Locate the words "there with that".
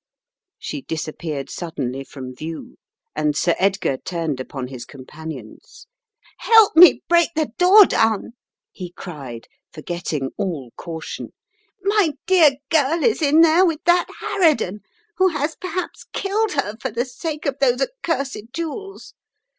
13.41-14.07